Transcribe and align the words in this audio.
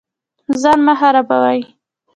ځان 0.61 0.79
مه 0.85 0.93
خرابوئ 0.99 1.59